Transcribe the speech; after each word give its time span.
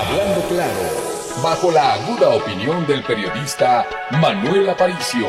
Hablando 0.00 0.40
claro, 0.48 0.80
bajo 1.44 1.70
la 1.70 1.92
aguda 1.92 2.32
opinión 2.32 2.86
del 2.86 3.04
periodista 3.04 3.84
Manuel 4.16 4.70
Aparicio. 4.70 5.26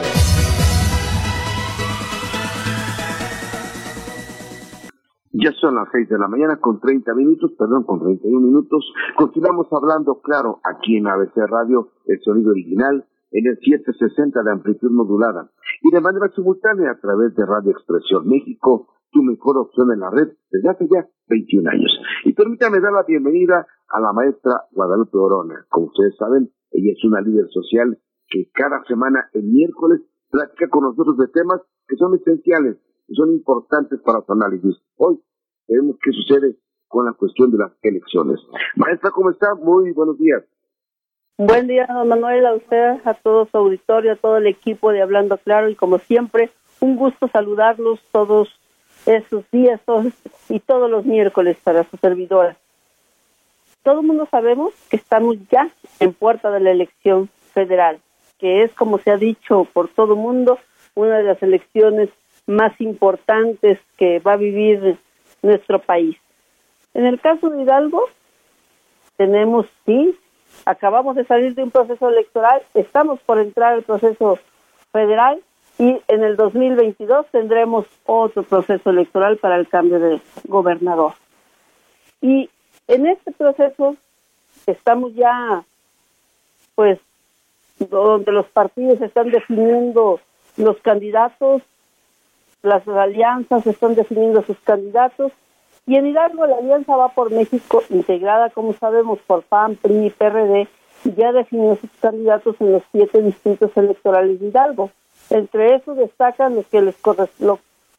Ya 5.34 5.52
son 5.60 5.76
las 5.76 5.90
seis 5.92 6.08
de 6.08 6.18
la 6.18 6.30
mañana 6.30 6.56
con 6.62 6.80
30 6.80 7.14
minutos, 7.16 7.52
perdón, 7.60 7.84
con 7.84 8.00
31 8.00 8.40
minutos. 8.40 8.86
Continuamos 9.18 9.68
hablando 9.74 10.22
claro 10.22 10.62
aquí 10.64 10.96
en 10.96 11.08
ABC 11.08 11.36
Radio, 11.50 11.90
el 12.06 12.22
sonido 12.22 12.52
original 12.52 13.06
en 13.32 13.48
el 13.48 13.58
760 13.60 14.42
de 14.42 14.52
amplitud 14.52 14.92
modulada 14.92 15.52
y 15.82 15.92
de 15.92 16.00
manera 16.00 16.32
simultánea 16.34 16.92
a 16.92 17.00
través 17.00 17.36
de 17.36 17.46
Radio 17.46 17.72
Expresión 17.72 18.26
México, 18.26 18.88
tu 19.12 19.24
mejor 19.24 19.58
opción 19.58 19.92
en 19.92 20.00
la 20.00 20.10
red 20.10 20.30
desde 20.52 20.70
hace 20.70 20.88
ya 20.88 21.08
21 21.28 21.70
años. 21.70 21.92
Y 22.26 22.34
permítame 22.34 22.80
dar 22.80 22.94
la 22.94 23.04
bienvenida 23.04 23.68
a 23.90 24.00
la 24.00 24.14
maestra 24.14 24.68
Guadalupe 24.72 25.18
Orona. 25.18 25.66
Como 25.70 25.88
ustedes 25.88 26.16
saben, 26.18 26.50
ella 26.72 26.92
es 26.92 27.04
una 27.04 27.22
líder 27.22 27.48
social 27.50 27.98
que 28.28 28.50
cada 28.54 28.84
semana, 28.86 29.30
el 29.34 29.44
miércoles, 29.44 30.02
platica 30.30 30.70
con 30.70 30.84
nosotros 30.84 31.18
de 31.18 31.28
temas 31.28 31.62
que 31.88 31.98
son 31.98 32.16
esenciales, 32.16 32.78
y 33.12 33.16
son 33.16 33.32
importantes 33.32 34.00
para 34.02 34.22
su 34.22 34.32
análisis. 34.32 34.78
Hoy 34.96 35.20
veremos 35.68 35.98
qué 36.02 36.12
sucede 36.12 36.56
con 36.88 37.06
la 37.06 37.14
cuestión 37.14 37.52
de 37.52 37.58
las 37.58 37.72
elecciones. 37.82 38.40
Maestra, 38.76 39.12
¿cómo 39.12 39.30
está? 39.30 39.54
Muy 39.56 39.92
buenos 39.92 40.18
días. 40.18 40.44
Buen 41.38 41.68
día, 41.68 41.88
don 41.88 42.08
Manuel, 42.08 42.46
a 42.46 42.54
usted, 42.54 43.02
a 43.04 43.14
todo 43.16 43.46
su 43.48 43.58
auditorio, 43.58 44.14
a 44.14 44.16
todo 44.16 44.38
el 44.38 44.48
equipo 44.48 44.92
de 44.92 45.02
Hablando 45.02 45.38
Claro 45.38 45.70
y 45.70 45.76
como 45.76 45.98
siempre, 45.98 46.52
un 46.80 46.96
gusto 46.96 47.28
saludarlos 47.28 48.00
todos 48.12 48.50
esos 49.06 49.50
días 49.52 49.82
y 50.50 50.60
todos 50.60 50.90
los 50.90 51.06
miércoles 51.06 51.58
para 51.64 51.84
su 51.84 51.98
servidora. 51.98 52.56
Todo 53.84 54.02
el 54.02 54.08
mundo 54.08 54.28
sabemos 54.30 54.74
que 54.90 54.98
estamos 54.98 55.38
ya 55.50 55.70
en 56.00 56.14
puerta 56.14 56.52
de 56.52 56.60
la 56.60 56.72
elección 56.72 57.30
federal, 57.54 58.00
que 58.38 58.64
es, 58.64 58.72
como 58.74 59.00
se 59.00 59.12
ha 59.12 59.18
dicho 59.18 59.68
por 59.74 59.88
todo 59.90 60.14
el 60.14 60.20
mundo, 60.20 60.60
una 60.94 61.18
de 61.18 61.24
las 61.24 61.42
elecciones 61.42 62.10
más 62.46 62.80
importantes 62.80 63.80
que 63.98 64.20
va 64.20 64.34
a 64.34 64.38
vivir 64.38 64.98
nuestro 65.42 65.80
país. 65.80 66.18
En 66.94 67.06
el 67.06 67.20
caso 67.20 67.50
de 67.50 67.64
Hidalgo, 67.64 68.06
tenemos, 69.18 69.66
sí, 69.86 70.18
acabamos 70.66 71.16
de 71.16 71.26
salir 71.26 71.56
de 71.56 71.64
un 71.64 71.72
proceso 71.72 72.10
electoral, 72.10 72.62
estamos 72.74 73.20
por 73.22 73.40
entrar 73.40 73.74
al 73.74 73.84
proceso 73.84 74.38
federal 74.92 75.42
y 75.82 76.00
en 76.10 76.24
el 76.24 76.36
2022 76.36 77.26
tendremos 77.32 77.88
otro 78.06 78.44
proceso 78.44 78.92
electoral 78.92 79.38
para 79.38 79.56
el 79.56 79.68
cambio 79.68 80.00
de 80.00 80.22
gobernador. 80.48 81.14
Y 82.22 82.52
en 82.88 83.08
este 83.08 83.32
proceso 83.32 83.96
estamos 84.68 85.16
ya, 85.16 85.64
pues, 86.76 87.00
donde 87.80 88.32
los 88.32 88.46
partidos 88.46 89.02
están 89.02 89.32
definiendo 89.32 90.20
los 90.56 90.78
candidatos, 90.82 91.64
las 92.62 92.88
alianzas 92.88 93.66
están 93.66 93.96
definiendo 93.96 94.44
sus 94.44 94.60
candidatos 94.60 95.32
y 95.88 95.96
en 95.96 96.06
Hidalgo 96.06 96.46
la 96.46 96.58
alianza 96.58 96.96
va 96.96 97.10
por 97.10 97.32
México, 97.32 97.82
integrada, 97.90 98.52
como 98.52 98.74
sabemos, 98.74 99.18
por 99.26 99.42
PAN, 99.42 99.78
PRI 99.78 100.12
PRD, 100.12 100.68
y 101.06 101.14
ya 101.16 101.32
definió 101.32 101.76
sus 101.78 101.90
candidatos 102.00 102.56
en 102.60 102.74
los 102.74 102.84
siete 102.92 103.20
distritos 103.24 103.76
electorales 103.76 104.40
de 104.40 104.50
Hidalgo. 104.50 104.92
Entre 105.32 105.76
esos 105.76 105.98
destacan 105.98 106.56
los 106.56 106.66
que 106.68 106.82
les 106.82 106.96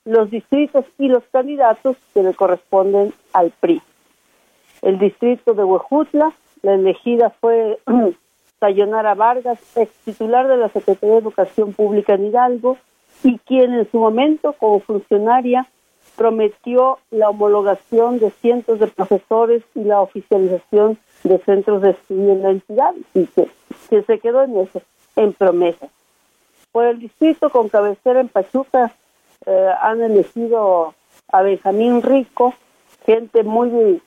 los 0.05 0.31
distritos 0.31 0.85
y 0.99 1.09
los 1.09 1.25
candidatos 1.33 1.97
que 2.13 2.23
le 2.23 2.35
corresponden 2.35 3.13
al 3.33 3.51
PRI. 3.51 3.81
El 4.83 4.99
distrito 4.99 5.55
de 5.55 5.65
Huejutla, 5.65 6.33
la 6.63 6.75
elegida 6.75 7.31
fue 7.31 7.79
Sayonara 8.61 9.15
Vargas, 9.15 9.59
ex 9.77 9.91
titular 10.05 10.47
de 10.47 10.57
la 10.57 10.69
Secretaría 10.69 11.15
de 11.15 11.21
Educación 11.21 11.73
Pública 11.73 12.15
en 12.15 12.27
Hidalgo, 12.27 12.77
y 13.25 13.39
quien 13.39 13.75
en 13.75 13.91
su 13.91 13.99
momento, 13.99 14.53
como 14.55 14.81
funcionaria, 14.81 15.67
prometió 16.17 16.99
la 17.11 17.31
homologación 17.31 18.19
de 18.19 18.31
cientos 18.31 18.79
de 18.79 18.89
profesores 18.89 19.63
y 19.75 19.85
la 19.85 20.01
oficialización 20.01 20.99
de 21.25 21.39
centros 21.39 21.83
de 21.83 21.91
estudio 21.91 22.33
en 22.33 22.43
la 22.43 22.51
entidad 22.51 22.95
y 23.15 23.27
que, 23.27 23.49
se 24.03 24.19
quedó 24.19 24.43
en 24.43 24.59
eso, 24.59 24.83
en 25.17 25.33
promesa. 25.33 25.89
Por 26.73 26.87
el 26.87 26.99
distrito 26.99 27.51
con 27.51 27.69
cabecera 27.69 28.21
en 28.21 28.29
Pachuca 28.29 28.93
eh, 29.47 29.71
han 29.81 30.01
elegido 30.01 30.95
a 31.31 31.43
Benjamín 31.43 32.03
Rico, 32.03 32.55
gente 33.05 33.43
muy 33.43 34.01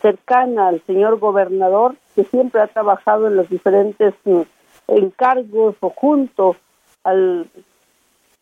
cercana 0.00 0.68
al 0.68 0.82
señor 0.82 1.18
gobernador, 1.18 1.94
que 2.14 2.24
siempre 2.24 2.60
ha 2.60 2.66
trabajado 2.66 3.28
en 3.28 3.36
los 3.36 3.48
diferentes 3.48 4.14
mm, 4.24 4.40
encargos 4.88 5.76
o 5.80 5.90
junto 5.90 6.56
al 7.04 7.48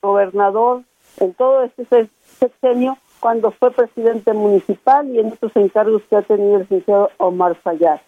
gobernador 0.00 0.82
en 1.18 1.34
todo 1.34 1.62
este 1.62 2.08
sexenio 2.38 2.96
cuando 3.20 3.50
fue 3.50 3.70
presidente 3.70 4.32
municipal 4.32 5.08
y 5.10 5.20
en 5.20 5.32
otros 5.32 5.52
encargos 5.56 6.02
que 6.08 6.16
ha 6.16 6.22
tenido 6.22 6.54
el 6.56 6.62
licenciado 6.62 7.10
Omar 7.18 7.54
Fayad. 7.56 8.00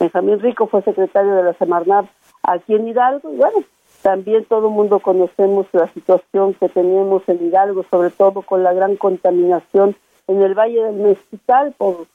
Benjamín 0.00 0.40
Rico 0.40 0.66
fue 0.66 0.82
secretario 0.82 1.34
de 1.34 1.44
la 1.44 1.54
Semarnat 1.54 2.06
aquí 2.42 2.74
en 2.74 2.88
Hidalgo 2.88 3.32
y 3.32 3.36
bueno, 3.36 3.58
también 4.02 4.44
todo 4.44 4.68
el 4.68 4.74
mundo 4.74 5.00
conocemos 5.00 5.66
la 5.72 5.88
situación 5.88 6.54
que 6.54 6.68
tenemos 6.68 7.22
en 7.28 7.44
Hidalgo, 7.46 7.84
sobre 7.90 8.10
todo 8.10 8.42
con 8.42 8.62
la 8.62 8.72
gran 8.72 8.96
contaminación 8.96 9.96
en 10.28 10.42
el 10.42 10.54
Valle 10.54 10.84
del 10.84 10.96
Mezquital 10.96 11.74
por 11.76 12.06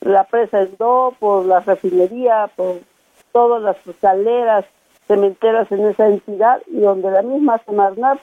la 0.00 0.24
presa 0.24 0.64
Do, 0.78 1.14
por 1.18 1.44
la 1.46 1.60
refinería, 1.60 2.50
por 2.54 2.76
todas 3.32 3.62
las 3.62 3.76
caleras 4.00 4.64
cementeras 5.06 5.70
en 5.72 5.86
esa 5.86 6.06
entidad 6.06 6.62
y 6.66 6.80
donde 6.80 7.10
la 7.10 7.22
misma 7.22 7.58
Semarnat 7.66 8.18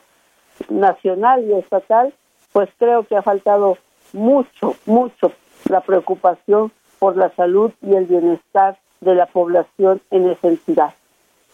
nacional 0.69 1.43
y 1.43 1.53
estatal, 1.53 2.13
pues 2.53 2.69
creo 2.77 3.03
que 3.03 3.15
ha 3.15 3.21
faltado 3.21 3.77
mucho, 4.13 4.75
mucho 4.85 5.31
la 5.69 5.81
preocupación 5.81 6.71
por 6.99 7.17
la 7.17 7.29
salud 7.35 7.71
y 7.81 7.95
el 7.95 8.05
bienestar 8.05 8.77
de 8.99 9.15
la 9.15 9.25
población 9.25 10.01
en 10.11 10.29
esa 10.29 10.47
entidad. 10.47 10.93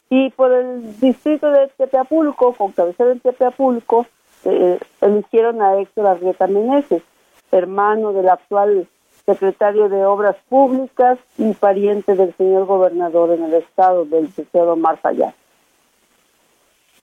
Y 0.10 0.30
por 0.32 0.52
el 0.52 1.00
distrito 1.00 1.52
de 1.52 1.68
Tepeapulco, 1.78 2.54
con 2.54 2.72
cabecera 2.72 3.12
en 3.12 3.20
Tepeapulco, 3.20 4.06
eh, 4.46 4.80
eligieron 5.02 5.62
a 5.62 5.80
Héctor 5.80 6.08
Arrieta 6.08 6.48
Meneses, 6.48 7.04
hermano 7.52 8.14
del 8.14 8.30
actual 8.30 8.88
secretario 9.26 9.90
de 9.90 10.06
Obras 10.06 10.38
Públicas 10.48 11.20
y 11.38 11.54
pariente 11.54 12.16
del 12.16 12.34
señor 12.36 12.66
gobernador 12.66 13.32
en 13.32 13.44
el 13.44 13.56
estado, 13.56 14.06
del 14.06 14.26
licenciado 14.26 14.74
Omar 14.74 15.00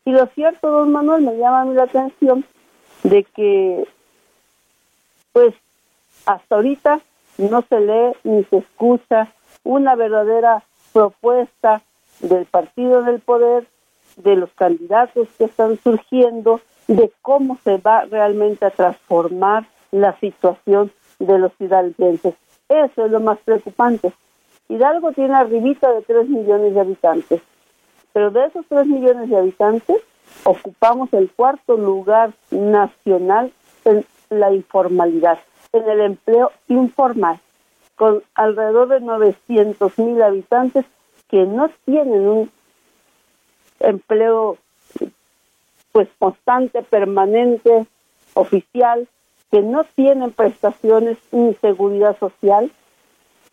y 0.06 0.10
lo 0.10 0.26
cierto, 0.26 0.70
don 0.70 0.93
Manuel, 0.93 1.22
me 1.22 1.37
llama 1.38 1.64
la 1.72 1.84
atención 1.84 2.44
de 3.04 3.25
que, 3.25 3.88
pues, 5.32 5.54
hasta 6.26 6.56
ahorita 6.56 7.00
no 7.38 7.62
se 7.62 7.81
lee 7.81 8.12
ni 8.22 8.44
se 8.44 8.59
escucha 8.59 9.32
una 9.62 9.94
verdadera 9.94 10.62
propuesta 10.93 11.82
del 12.20 12.47
partido 12.47 13.02
del 13.02 13.20
poder, 13.20 13.66
de 14.16 14.36
los 14.36 14.50
candidatos 14.52 15.28
que 15.36 15.44
están 15.44 15.78
surgiendo, 15.82 16.60
de 16.86 17.10
cómo 17.22 17.58
se 17.64 17.78
va 17.78 18.02
realmente 18.02 18.64
a 18.64 18.70
transformar 18.70 19.66
la 19.91 20.19
situación 20.19 20.92
de 21.19 21.38
los 21.38 21.52
hidalguenses. 21.58 22.34
Eso 22.69 23.06
es 23.06 23.10
lo 23.10 23.20
más 23.20 23.38
preocupante. 23.38 24.12
Hidalgo 24.69 25.12
tiene 25.12 25.34
arribita 25.34 25.92
de 25.92 26.02
3 26.02 26.28
millones 26.28 26.75
de 26.75 26.80
habitantes. 26.80 27.42
Pero 28.12 28.31
de 28.31 28.46
esos 28.46 28.64
3 28.66 28.86
millones 28.86 29.28
de 29.28 29.36
habitantes, 29.36 29.96
ocupamos 30.44 31.12
el 31.12 31.31
cuarto 31.31 31.76
lugar 31.76 32.32
nacional 32.50 33.52
en 33.84 34.04
la 34.31 34.52
informalidad, 34.52 35.38
en 35.72 35.88
el 35.88 36.00
empleo 36.00 36.50
informal, 36.69 37.38
con 37.96 38.22
alrededor 38.34 38.88
de 38.88 39.00
900 39.00 39.98
mil 39.98 40.22
habitantes 40.22 40.84
que 41.34 41.46
no 41.46 41.69
tienen 41.84 42.28
un 42.28 42.50
empleo 43.81 44.56
pues 45.90 46.08
constante, 46.20 46.81
permanente, 46.84 47.86
oficial, 48.34 49.08
que 49.50 49.60
no 49.60 49.82
tienen 49.82 50.31
prestaciones 50.31 51.19
ni 51.32 51.54
seguridad 51.54 52.16
social. 52.20 52.70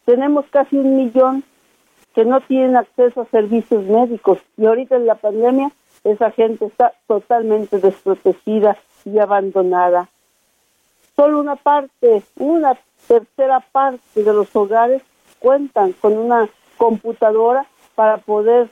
Tenemos 0.05 0.45
casi 0.51 0.77
un 0.77 0.95
millón 0.95 1.43
que 2.13 2.23
no 2.23 2.39
tienen 2.41 2.75
acceso 2.75 3.21
a 3.21 3.25
servicios 3.25 3.83
médicos 3.85 4.37
y 4.57 4.67
ahorita 4.67 4.97
en 4.97 5.07
la 5.07 5.15
pandemia 5.15 5.71
esa 6.03 6.29
gente 6.29 6.65
está 6.65 6.93
totalmente 7.07 7.79
desprotegida 7.79 8.77
y 9.05 9.17
abandonada. 9.17 10.07
Solo 11.15 11.39
una 11.39 11.55
parte, 11.55 12.21
una 12.37 12.77
tercera 13.07 13.59
parte 13.59 14.21
de 14.21 14.33
los 14.33 14.55
hogares 14.55 15.01
cuentan 15.39 15.93
con 15.93 16.15
una 16.15 16.47
computadora 16.77 17.65
para 18.01 18.17
poder 18.17 18.67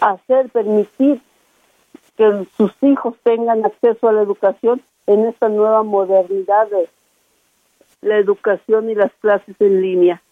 hacer, 0.00 0.48
permitir 0.48 1.20
que 2.16 2.46
sus 2.56 2.72
hijos 2.80 3.14
tengan 3.22 3.66
acceso 3.66 4.08
a 4.08 4.14
la 4.14 4.22
educación 4.22 4.80
en 5.06 5.26
esta 5.26 5.50
nueva 5.50 5.82
modernidad 5.82 6.66
de 6.68 6.88
la 8.00 8.16
educación 8.16 8.88
y 8.88 8.94
las 8.94 9.12
clases 9.20 9.54
en 9.60 9.82
línea. 9.82 10.22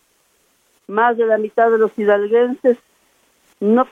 Más 0.86 1.18
de 1.18 1.26
la 1.26 1.36
mitad 1.36 1.70
de 1.70 1.76
los 1.76 1.98
hidalguenses 1.98 2.78
no 3.60 3.86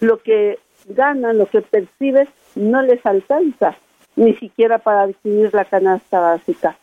lo 0.00 0.22
que 0.22 0.58
ganan, 0.86 1.36
lo 1.36 1.44
que 1.44 1.60
perciben, 1.60 2.30
no 2.54 2.80
les 2.80 3.04
alcanza 3.04 3.76
ni 4.16 4.32
siquiera 4.36 4.78
para 4.78 5.02
adquirir 5.02 5.52
la 5.52 5.66
canasta 5.66 6.20
básica. 6.20 6.78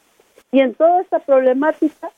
Y 0.52 0.60
en 0.60 0.76
toda 0.76 1.02
esta 1.02 1.18
problemática, 1.18 2.12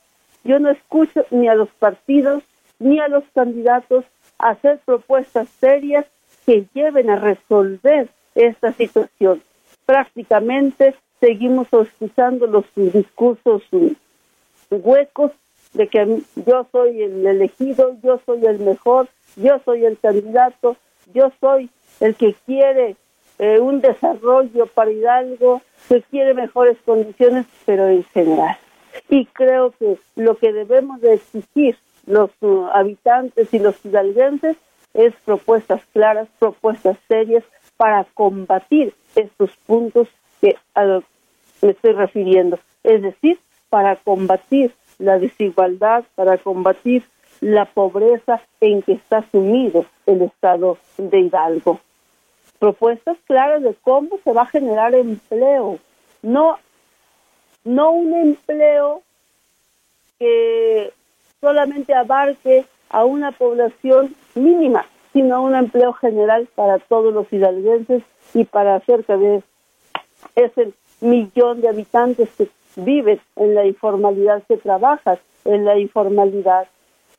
yo 0.44 0.58
no 0.58 0.68
escucho 0.68 1.24
ni 1.30 1.48
a 1.48 1.54
los 1.54 1.70
partidos 1.70 2.42
ni 2.82 2.98
a 2.98 3.08
los 3.08 3.24
candidatos 3.34 4.04
hacer 4.42 4.80
propuestas 4.84 5.48
serias 5.60 6.04
que 6.44 6.66
lleven 6.74 7.08
a 7.08 7.16
resolver 7.16 8.08
esta 8.34 8.72
situación. 8.72 9.42
Prácticamente 9.86 10.94
seguimos 11.20 11.68
escuchando 11.72 12.46
los 12.46 12.64
discursos 12.74 13.62
huecos 14.70 15.32
de 15.74 15.88
que 15.88 16.22
yo 16.46 16.66
soy 16.72 17.02
el 17.02 17.26
elegido, 17.26 17.96
yo 18.02 18.20
soy 18.26 18.44
el 18.44 18.58
mejor, 18.58 19.08
yo 19.36 19.60
soy 19.64 19.84
el 19.84 19.98
candidato, 19.98 20.76
yo 21.14 21.32
soy 21.40 21.70
el 22.00 22.14
que 22.14 22.34
quiere 22.44 22.96
eh, 23.38 23.58
un 23.58 23.80
desarrollo 23.80 24.66
para 24.66 24.90
Hidalgo, 24.90 25.62
que 25.88 26.02
quiere 26.02 26.34
mejores 26.34 26.76
condiciones, 26.84 27.46
pero 27.64 27.88
en 27.88 28.04
general. 28.04 28.56
Y 29.08 29.26
creo 29.26 29.72
que 29.78 29.96
lo 30.16 30.36
que 30.36 30.52
debemos 30.52 31.00
de 31.00 31.14
exigir 31.14 31.76
los 32.06 32.30
uh, 32.40 32.66
habitantes 32.72 33.52
y 33.52 33.58
los 33.58 33.84
hidalguenses 33.84 34.56
es 34.94 35.14
propuestas 35.24 35.82
claras, 35.92 36.28
propuestas 36.38 36.98
serias 37.08 37.44
para 37.76 38.04
combatir 38.14 38.94
estos 39.14 39.50
puntos 39.66 40.08
que 40.40 40.56
a 40.74 40.84
los 40.84 41.04
me 41.62 41.70
estoy 41.70 41.92
refiriendo. 41.92 42.58
Es 42.82 43.02
decir, 43.02 43.38
para 43.70 43.96
combatir 43.96 44.74
la 44.98 45.18
desigualdad, 45.18 46.04
para 46.14 46.36
combatir 46.38 47.04
la 47.40 47.64
pobreza 47.64 48.40
en 48.60 48.82
que 48.82 48.92
está 48.92 49.24
sumido 49.30 49.84
el 50.06 50.22
Estado 50.22 50.78
de 50.98 51.20
Hidalgo. 51.20 51.80
Propuestas 52.58 53.16
claras 53.26 53.62
de 53.62 53.74
cómo 53.82 54.18
se 54.22 54.32
va 54.32 54.42
a 54.42 54.46
generar 54.46 54.94
empleo, 54.94 55.78
no, 56.22 56.58
no 57.64 57.90
un 57.90 58.14
empleo 58.14 59.02
que 60.18 60.92
solamente 61.42 61.92
abarque 61.92 62.64
a 62.88 63.04
una 63.04 63.32
población 63.32 64.14
mínima, 64.36 64.86
sino 65.12 65.42
un 65.42 65.56
empleo 65.56 65.92
general 65.92 66.48
para 66.54 66.78
todos 66.78 67.12
los 67.12 67.30
hidalguenses 67.32 68.04
y 68.32 68.44
para 68.44 68.78
cerca 68.80 69.16
de 69.16 69.42
ese 70.36 70.72
millón 71.00 71.60
de 71.60 71.68
habitantes 71.68 72.30
que 72.38 72.48
viven 72.76 73.20
en 73.36 73.56
la 73.56 73.66
informalidad, 73.66 74.44
que 74.46 74.56
trabajan 74.56 75.18
en 75.44 75.64
la 75.64 75.78
informalidad. 75.78 76.68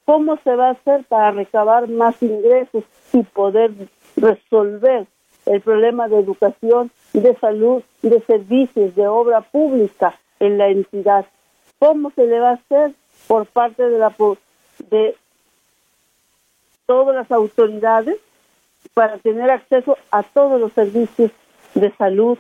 ¿Cómo 0.06 0.38
se 0.38 0.56
va 0.56 0.70
a 0.70 0.72
hacer 0.72 1.04
para 1.04 1.32
recabar 1.32 1.90
más 1.90 2.22
ingresos 2.24 2.86
y 3.12 3.24
poder 3.24 3.72
resolver 4.16 5.06
el 5.46 5.62
problema 5.62 6.08
de 6.08 6.20
educación, 6.20 6.92
de 7.12 7.36
salud, 7.36 7.84
de 8.02 8.22
servicios, 8.22 8.96
de 8.96 9.06
obra 9.06 9.42
pública 9.42 10.18
en 10.40 10.58
la 10.58 10.70
entidad? 10.70 11.26
¿Cómo 11.78 12.10
se 12.12 12.26
le 12.26 12.40
va 12.40 12.52
a 12.52 12.54
hacer 12.54 12.94
por 13.28 13.46
parte 13.46 13.90
de 13.90 13.98
la 13.98 14.14
de 14.90 15.16
todas 16.86 17.16
las 17.16 17.32
autoridades 17.32 18.18
para 18.94 19.18
tener 19.18 19.50
acceso 19.50 19.98
a 20.12 20.24
todos 20.24 20.60
los 20.60 20.74
servicios 20.74 21.32
de 21.74 21.92
salud, 21.96 22.38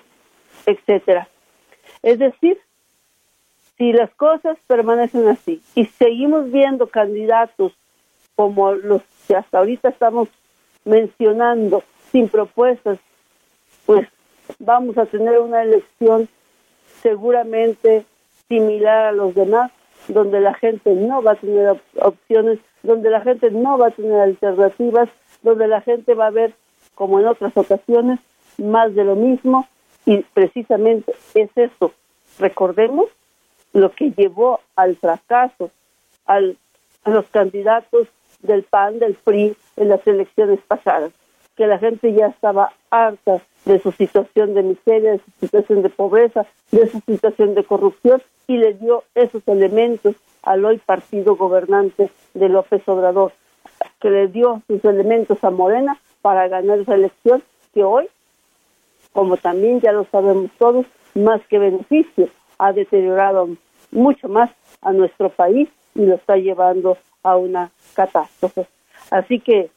etcétera? 0.66 1.28
Es 2.02 2.20
decir, 2.20 2.60
si 3.78 3.94
las 3.94 4.12
cosas 4.12 4.58
permanecen 4.68 5.28
así 5.28 5.62
y 5.76 5.86
seguimos 5.86 6.52
viendo 6.52 6.88
candidatos 6.88 7.74
como 8.36 8.74
los 8.74 9.02
que 9.28 9.36
hasta 9.36 9.60
ahorita 9.60 9.90
estamos 9.90 10.30
mencionando 10.86 11.84
sin 12.12 12.28
propuestas, 12.28 13.00
pues 13.86 14.08
vamos 14.60 14.98
a 14.98 15.06
tener 15.06 15.40
una 15.40 15.64
elección 15.64 16.28
seguramente 17.02 18.06
similar 18.48 19.06
a 19.06 19.12
los 19.12 19.34
demás, 19.34 19.72
donde 20.08 20.40
la 20.42 20.54
gente 20.54 20.94
no 20.94 21.22
va 21.22 21.32
a 21.34 21.36
tener 21.36 21.76
opciones, 22.00 22.60
donde 22.82 23.10
la 23.10 23.22
gente 23.22 23.52
no 23.52 23.78
va 23.78 23.88
a 23.88 23.92
tener 23.92 24.20
alternativas, 24.20 25.10
donde 25.42 25.68
la 25.68 25.82
gente 25.82 26.14
va 26.14 26.28
a 26.28 26.32
ver, 26.32 26.54
como 26.96 27.20
en 27.20 27.28
otras 27.28 27.56
ocasiones, 27.56 28.20
más 28.58 28.94
de 28.96 29.04
lo 29.04 29.16
mismo, 29.16 29.68
y 30.06 30.18
precisamente 30.34 31.14
es 31.34 31.50
eso. 31.56 31.94
Recordemos 32.40 33.10
lo 33.74 33.92
que 33.92 34.12
llevó 34.12 34.60
al 34.76 34.96
fracaso 34.96 35.72
a 36.26 36.40
los 36.40 37.26
candidatos 37.32 38.08
del 38.42 38.64
PAN, 38.64 39.00
del 39.00 39.16
PRI 39.16 39.56
en 39.78 39.90
las 39.90 40.06
elecciones 40.06 40.60
pasadas, 40.68 41.12
que 41.56 41.68
la 41.68 41.78
gente 41.78 42.14
ya 42.14 42.28
estaba 42.28 42.74
harta 42.90 43.42
de 43.66 43.80
su 43.80 43.92
situación 43.92 44.54
de 44.54 44.64
miseria, 44.64 45.12
de 45.14 45.20
su 45.20 45.32
situación 45.40 45.82
de 45.84 45.90
pobreza, 45.90 46.46
de 46.72 46.88
su 46.90 47.00
situación 47.02 47.56
de 47.56 47.64
corrupción 47.64 48.22
y 48.48 48.58
le 48.58 48.74
dio 48.74 49.04
esos 49.16 49.48
elementos 49.48 50.16
al 50.42 50.66
hoy 50.66 50.78
partido 50.78 51.36
gobernante 51.36 52.10
de 52.34 52.50
López 52.50 52.82
Obrador, 52.88 53.32
que 54.02 54.10
le 54.10 54.28
dio 54.28 54.62
sus 54.68 54.84
elementos 54.84 55.44
a 55.44 55.50
Morena 55.50 55.98
para 56.22 56.48
ganar 56.48 56.80
esa 56.80 56.96
elección 56.96 57.44
que 57.74 57.84
hoy, 57.84 58.08
como 59.14 59.38
también 59.38 59.80
ya 59.80 59.92
lo 59.92 60.06
sabemos 60.06 60.52
todos, 60.58 60.86
más 61.16 61.42
que 61.48 61.60
beneficio, 61.60 62.28
ha 62.58 62.74
deteriorado 62.74 63.50
mucho 63.92 64.28
más 64.28 64.52
a 64.82 64.92
nuestro 64.92 65.30
país 65.30 65.70
y 65.96 66.06
lo 66.06 66.16
está 66.16 66.36
llevando 66.36 66.98
a 67.22 67.38
una 67.38 67.72
catástrofe. 67.96 68.68
Así 69.12 69.40
que 69.40 69.70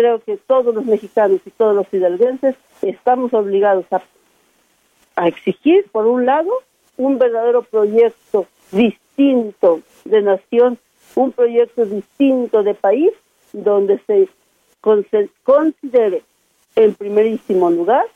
creo 0.00 0.20
que 0.20 0.38
todos 0.38 0.74
los 0.74 0.86
mexicanos 0.86 1.40
y 1.44 1.50
todos 1.50 1.76
los 1.76 1.86
hidalguenses 1.92 2.56
estamos 2.80 3.34
obligados 3.34 3.84
a, 3.90 4.00
a 5.16 5.28
exigir, 5.28 5.84
por 5.92 6.06
un 6.06 6.24
lado, 6.24 6.50
un 6.96 7.18
verdadero 7.18 7.62
proyecto 7.62 8.46
distinto 8.72 9.82
de 10.06 10.22
nación, 10.22 10.78
un 11.16 11.32
proyecto 11.32 11.84
distinto 11.84 12.62
de 12.62 12.74
país, 12.74 13.10
donde 13.52 14.00
se 14.06 14.28
considere 15.44 16.22
en 16.76 16.94
primerísimo 16.94 17.70
lugar 17.70 18.06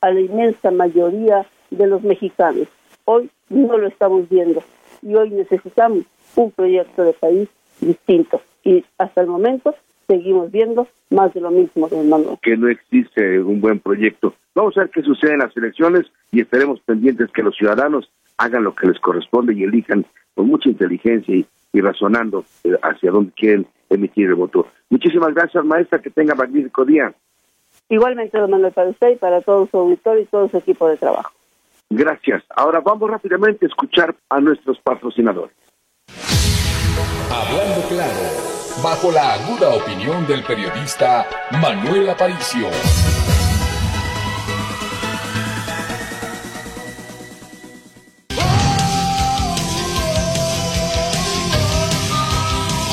a 0.00 0.10
la 0.10 0.20
inmensa 0.20 0.70
mayoría 0.70 1.44
de 1.70 1.86
los 1.86 2.02
mexicanos. 2.02 2.68
Hoy 3.04 3.28
no 3.50 3.76
lo 3.76 3.86
estamos 3.86 4.26
viendo 4.30 4.62
y 5.02 5.14
hoy 5.14 5.28
necesitamos 5.28 6.04
un 6.36 6.50
proyecto 6.52 7.02
de 7.02 7.12
país 7.12 7.48
distinto. 7.80 8.40
Y 8.64 8.84
hasta 8.96 9.20
el 9.20 9.26
momento 9.26 9.74
seguimos 10.08 10.50
viendo 10.50 10.88
más 11.10 11.32
de 11.34 11.40
lo 11.40 11.50
mismo, 11.50 11.88
hermano. 11.92 12.38
Que 12.42 12.56
no 12.56 12.68
existe 12.68 13.40
un 13.40 13.60
buen 13.60 13.78
proyecto. 13.78 14.34
Vamos 14.54 14.76
a 14.76 14.80
ver 14.80 14.90
qué 14.90 15.02
sucede 15.02 15.34
en 15.34 15.40
las 15.40 15.56
elecciones 15.56 16.06
y 16.32 16.40
estaremos 16.40 16.80
pendientes 16.80 17.30
que 17.30 17.42
los 17.42 17.54
ciudadanos 17.54 18.10
hagan 18.38 18.64
lo 18.64 18.74
que 18.74 18.88
les 18.88 18.98
corresponde 18.98 19.54
y 19.54 19.62
elijan 19.62 20.04
con 20.34 20.48
mucha 20.48 20.68
inteligencia 20.68 21.34
y, 21.34 21.46
razonando 21.80 22.44
eh, 22.64 22.72
hacia 22.82 23.12
dónde 23.12 23.30
quieren 23.36 23.66
emitir 23.88 24.26
el 24.26 24.34
voto. 24.34 24.66
Muchísimas 24.90 25.32
gracias, 25.32 25.64
maestra. 25.64 26.00
Que 26.00 26.10
tenga 26.10 26.34
magnífico 26.34 26.84
día. 26.84 27.14
Igualmente, 27.88 28.36
don 28.36 28.50
Manuel, 28.50 28.72
para 28.72 28.88
usted 28.88 29.10
y 29.10 29.16
para 29.16 29.40
todo 29.42 29.68
su 29.70 29.76
auditorio 29.76 30.22
y 30.22 30.26
todo 30.26 30.48
su 30.48 30.56
equipo 30.56 30.88
de 30.88 30.96
trabajo. 30.96 31.32
Gracias. 31.90 32.42
Ahora 32.56 32.80
vamos 32.80 33.08
rápidamente 33.08 33.66
a 33.66 33.68
escuchar 33.68 34.16
a 34.28 34.40
nuestros 34.40 34.78
patrocinadores. 34.80 35.54
Hablando 37.30 37.88
claro, 37.88 38.47
bajo 38.82 39.10
la 39.10 39.34
aguda 39.34 39.70
opinión 39.70 40.26
del 40.26 40.42
periodista 40.44 41.26
Manuel 41.52 42.08
Aparicio. 42.10 42.68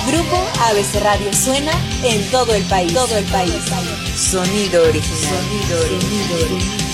Grupo 0.08 0.38
ABC 0.70 1.04
Radio 1.04 1.34
suena 1.34 1.72
en 2.04 2.32
todo 2.32 2.54
el 2.56 2.64
país. 2.64 2.94
Todo 2.94 3.18
el 3.18 3.26
país. 3.26 3.54
Sonido 4.16 4.84
original. 4.84 5.44
Sonido 5.44 5.80
original. 5.82 6.85